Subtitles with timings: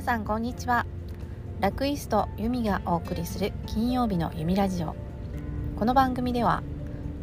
[0.00, 0.86] 皆さんこんにちは。
[1.60, 4.96] ラクイストユミがお送りする金曜日のユミラジオ。
[5.76, 6.62] この番組では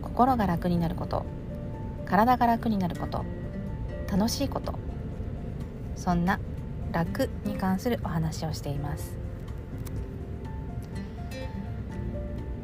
[0.04, 1.26] 心が楽になること
[2.06, 3.26] 体が楽になること
[4.08, 4.76] 楽しいこと
[5.96, 6.40] そんな
[6.92, 9.18] 楽に関するお話をしています。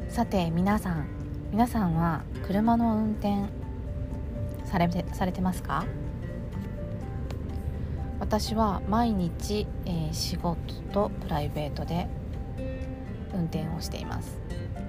[0.08, 1.08] さて皆さん
[1.50, 3.46] 皆さんは車の運転
[4.64, 5.84] されてされてますか？
[8.34, 10.58] 私は毎日、えー、仕事
[10.92, 12.08] とプライベートで
[13.32, 14.40] 運転をしています。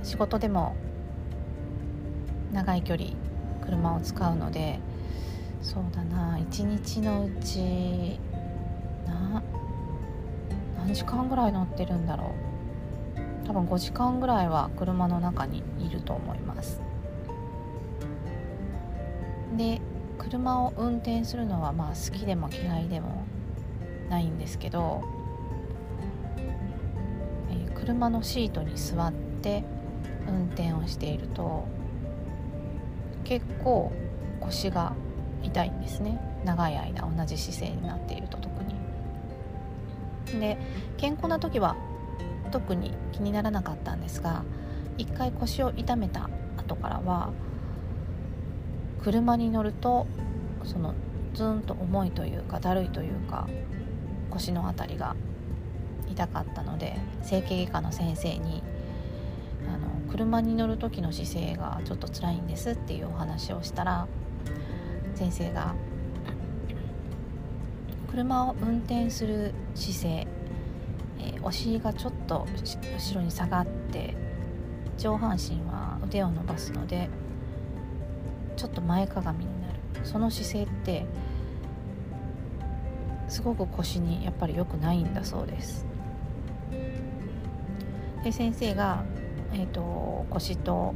[0.02, 0.76] 仕事でも
[2.52, 3.12] 長い距離
[3.62, 4.80] 車を使うので
[5.62, 8.20] そうだな1日のうち
[9.06, 9.44] な
[10.80, 12.34] 何時間ぐらい乗ってるんだろ
[13.44, 13.46] う。
[13.46, 16.82] 多分5時間ぐらいは車の中にいると思います。
[19.56, 19.80] で
[20.18, 23.25] 車を運転するのはまあ好きでも嫌いでも
[24.10, 25.04] ないんですけど、
[27.50, 29.64] えー、車のシートに座って
[30.28, 31.68] 運転をしていると
[33.24, 33.92] 結構
[34.42, 34.94] 腰が
[35.44, 38.76] 痛いんですね長い間同じ姿勢になっていると特に。
[40.40, 40.58] で
[40.98, 41.76] 健康な時は
[42.52, 44.44] 特に気にならなかったんですが
[44.98, 47.32] 一回腰を痛めた後からは
[49.04, 50.08] 車に乗ると
[50.64, 50.94] その
[51.34, 53.48] ズンと重いというかだるいというか
[54.36, 55.16] 腰の辺りが
[56.12, 58.62] 痛かったので整形外科の先生に
[59.68, 64.08] あの車に乗る時の姿勢がちょっと辛いんですっていうお話をしたら
[65.16, 65.74] 先生が
[68.12, 70.28] 車を運転する姿勢、
[71.20, 72.46] え、お尻がちょっと
[72.98, 74.16] 後ろに下がって
[74.98, 77.10] 上半身は腕を伸ばすので
[78.56, 79.80] ちょっと前かがみになる。
[80.06, 81.06] その姿勢って
[83.28, 85.86] すごく腰にやっぱり良くないんだそうです。
[88.24, 89.04] で先生が、
[89.54, 90.96] えーと、腰と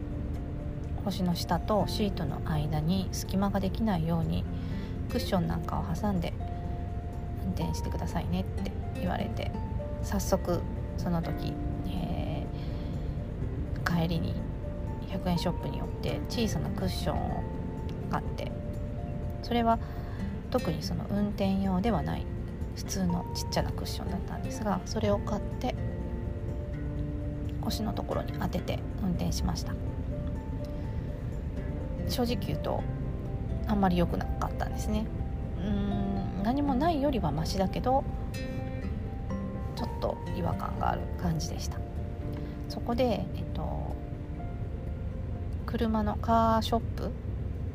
[1.06, 4.44] 腰の下とシートの間に隙間ができないように
[5.10, 6.34] クッションなんかを挟んで
[7.46, 9.52] 運転してくださいねって言われて
[10.04, 10.62] 早速
[10.98, 11.54] その時、
[11.88, 14.36] えー、帰りに
[15.10, 17.44] 100円ショップに寄って小さなクッションを
[18.12, 18.52] 買って
[19.42, 19.80] それは
[20.52, 22.26] 特にその運転用ではない
[22.76, 25.76] 普通のちっちゃなクッションだったんですがそれを買って
[27.62, 29.74] 腰のところに当てて運転しました。
[32.08, 32.82] 正直言うと
[33.68, 35.06] あんまり良くなかったんですね。
[35.60, 38.04] うん何もないよりはマシだけど
[39.76, 41.78] ちょっと違和感がある感じでした。
[42.70, 43.96] そこで、えっと、
[45.66, 47.12] 車のカーショップ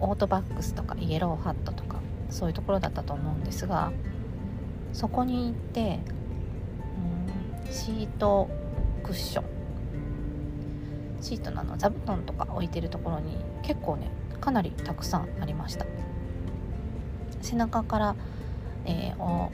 [0.01, 1.99] オートバックスとかイエローハットとか
[2.31, 3.93] そういうところだったと思うんですが
[4.93, 6.01] そこに行って、
[7.67, 8.49] うん、シート
[9.03, 9.45] クッション。
[11.21, 14.11] シートのあの座布団とか置いてるところに結構ね
[14.43, 15.87] かなりたくさんありました。
[17.41, 18.17] 背中から、
[18.85, 19.51] えー、お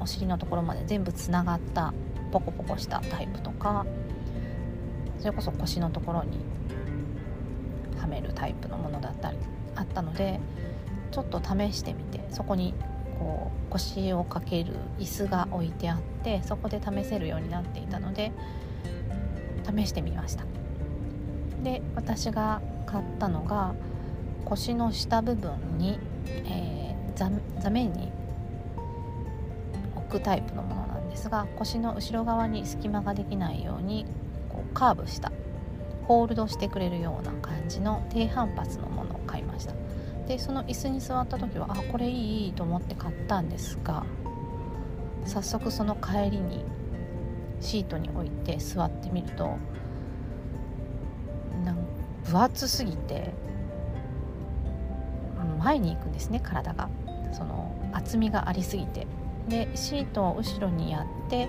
[0.00, 1.92] お尻のところまで全部つながった
[2.30, 3.84] ポコポコしたタイプとか
[5.18, 6.38] それこそ腰のところに
[8.00, 9.38] はめるタイプのものだったり
[9.76, 10.40] あったので
[11.12, 12.74] ちょっと試してみてそこに
[13.18, 18.32] こう腰をかける椅子が置いてあってそこで試せるようになっていたので
[19.64, 20.44] 試してみました。
[21.62, 23.74] で私が買ったのが
[24.44, 27.30] 腰の下部分に、えー、座
[27.60, 28.10] 座面に
[29.94, 34.06] 置くタイプのものなんですが腰の後ろ側に隙間ができないように
[34.48, 35.30] こうカーブした
[36.08, 39.81] ホールドしてくれるような感じの低反発のものを買いました。
[40.32, 44.06] でその椅子に座った時はあこれいいと思って買ったんですが
[45.26, 46.64] 早速その帰りに
[47.60, 49.58] シートに置いて座ってみると
[51.66, 51.86] なん
[52.24, 53.34] 分厚すぎて
[55.58, 56.88] 前に行くんですね体が。
[57.32, 59.06] その厚みがありすぎて。
[59.48, 61.48] でシートを後ろにやって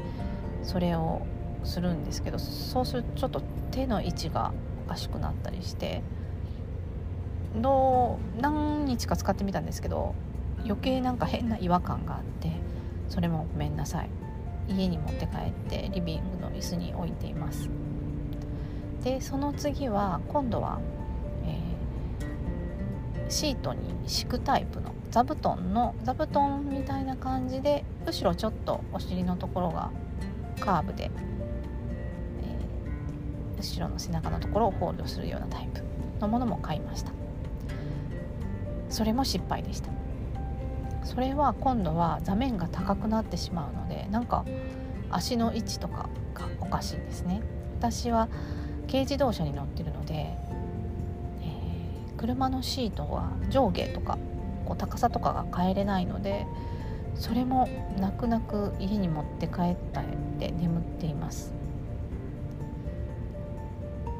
[0.61, 1.21] それを
[1.63, 3.41] するんですけどそうするとちょっと
[3.71, 4.51] 手の位置が
[4.85, 6.01] おかしくなったりして
[7.55, 10.15] どう何日か使ってみたんですけど
[10.63, 12.51] 余計なんか変な違和感があって
[13.09, 14.09] それもごめんなさい。
[14.67, 17.69] 家に持って帰ってリビングの椅子に置いています。
[19.03, 20.79] でその次は今度は、
[21.45, 29.91] えー、シートに敷くタイプの座布団の座布団みたいな感じで後ろちょっとお尻のところが
[30.61, 31.11] カーブで、
[32.41, 35.81] えー、後ろの背中のところをホールドするようなタイプ
[36.21, 37.11] のものも買いました。
[38.93, 39.89] それも失敗でした。
[41.03, 44.45] それは今度は座面が高くなってしまうのでなんか
[45.09, 47.41] 足の位置とかがおかしいんですね。
[47.79, 48.29] 私は
[48.87, 54.19] 軽自動車に乗ってるので、えー、車のシートは上下とか
[54.63, 56.45] こう高さとかが変えれないので
[57.15, 57.67] それも
[57.97, 59.75] 泣く泣く家に持って帰っ
[60.39, 61.51] て眠っています。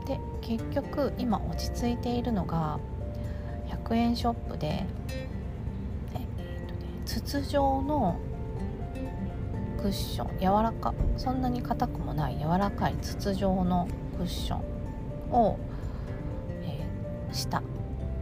[0.08, 2.80] で結局今落ち着いているのが
[3.84, 4.86] 100円ショップで、
[6.14, 8.20] えーとね、筒状の
[9.82, 13.88] クッション柔らかそんなに硬くもない柔らかい筒状の
[14.18, 15.60] クッションを、
[16.62, 17.62] えー、下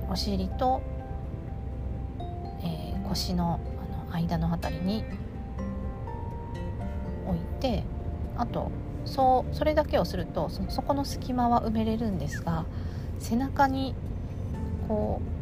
[0.10, 0.82] お尻と、
[2.64, 3.60] えー、腰の
[4.10, 5.04] あの間の辺りに
[7.28, 7.84] 置いて
[8.38, 8.72] あと
[9.06, 12.66] そうそれだけをするとそそこの隙間は埋めれるんですが
[13.20, 13.94] 背中に
[14.88, 15.41] こう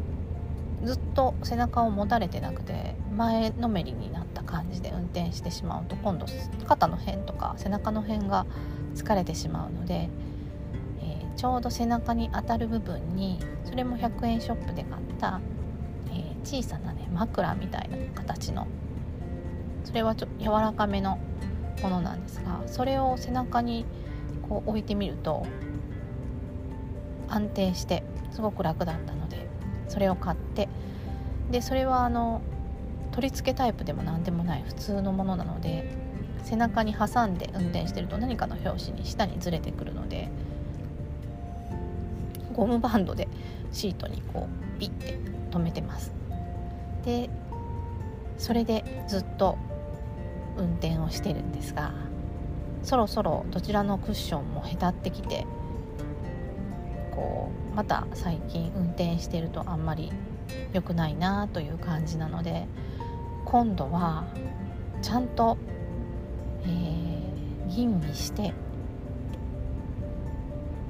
[0.84, 6.26] ずっと背中を持たれてなくて前のめりになった感じで運転してしまうと今度
[6.66, 8.46] 肩の辺とか背中の辺が
[8.94, 10.08] 疲れてしまうので、
[11.02, 15.40] えー、ちょうど背中に当たる部分にそれも100円ショップで買った、
[16.08, 18.66] えー、小さなね枕みたいな形の
[19.84, 21.18] それはちょっと柔らかめの
[21.82, 23.84] ものなんですがそれを背中に
[24.48, 25.46] こう置いてみると
[27.28, 28.02] 安定して
[28.32, 29.49] すごく楽だったので
[29.90, 30.68] それを買って
[31.50, 32.40] でそれはあの
[33.12, 35.90] 取り付けタイプでも何でもない普通のものなので
[36.44, 40.30] 背中に挟んで運転してると何かの拍子に下にずれてくるので
[42.54, 43.28] ゴムバンドで
[43.72, 45.18] シートにこうピッて
[45.50, 46.12] 留めてます。
[47.04, 47.28] で
[48.38, 49.58] それでずっと
[50.56, 51.92] 運転をしてるんですが
[52.82, 55.46] そろそろどちらのクッションもへたってきて
[57.10, 60.12] こうまた最近運転してるとあんまり
[60.74, 62.66] 良くないなという感じなので
[63.46, 64.26] 今度は
[65.00, 65.56] ちゃんと、
[66.64, 68.52] えー、吟味して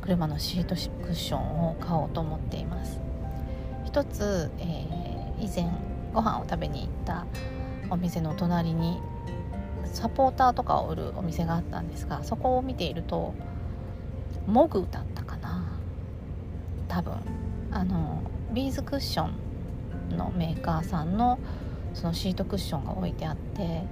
[0.01, 3.01] 車のシートクッションを買おうと思っています。
[3.85, 5.73] 一つ、えー、以前
[6.13, 7.25] ご飯を食べに行った
[7.89, 9.01] お店の隣に
[9.85, 13.33] サポーターとかを売るお店があったんですがそこを見ていると
[14.49, 15.30] モグだったか
[16.91, 17.15] 多分
[17.71, 18.21] あの
[18.53, 19.29] ビーズクッショ
[20.13, 21.39] ンのメーカーさんの
[21.95, 23.87] そのシートクッションが置いてあって、え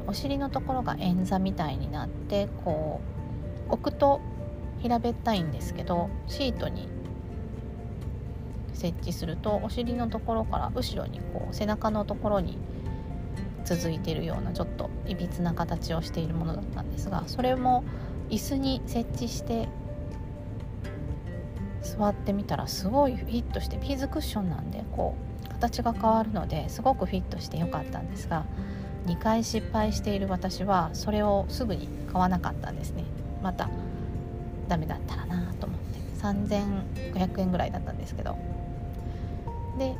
[0.00, 3.00] ー、お尻のところが円座みたいになってこ
[3.68, 4.20] う置くと
[4.80, 6.88] 平べったいんですけどシートに
[8.72, 12.58] 設置するとお尻のところから後ろにこう背中のところに
[13.64, 17.84] 続いているようなちょっといびつな形をしているものだったんですがそれも
[18.30, 19.68] 椅子に設置して
[21.96, 28.44] 座ってみたらすごいフィットしてピーズクッションなんでこう形が変わるのですごくフィットしてよかったんですが
[29.06, 33.04] 2回失敗している私はそれをすぐに買わなかったんですね。
[33.42, 33.68] また
[34.68, 35.92] ダメだったらなと思って。
[36.22, 38.36] 3500円ぐらいだったんですけど。
[39.78, 39.96] で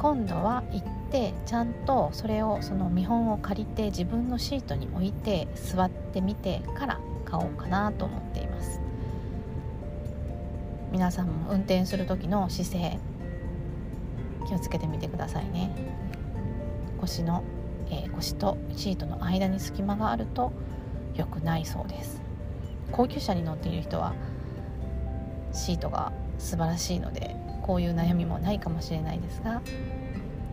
[0.00, 8.80] 今度は行ってちゃんとそれをその見本を借りて自分のシートに置いて座ってみてから買おうかなと思っています。
[10.90, 12.98] 皆さんも運転する時の姿勢
[14.46, 15.70] 気をつけてみてくださいね。
[17.00, 17.44] 腰の、
[17.90, 20.52] えー、腰とシートの間に隙間があると
[21.14, 22.20] 良くないそうです。
[22.90, 24.14] 高級車に乗っている人は
[25.52, 29.60] シートが素晴らしいのでこういう悩みもないかもしれないですが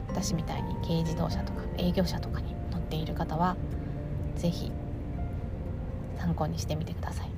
[0.10, 3.56] 私みたいに軽自動車とか営業車とかに乗っている方は
[4.36, 4.72] 是非
[6.18, 7.35] 参考にしてみてください。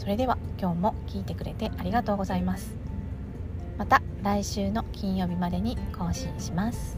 [0.00, 2.74] それでは今日も聞いてくれてありがとうございます。
[3.76, 6.96] また来週の金曜日までに更新します。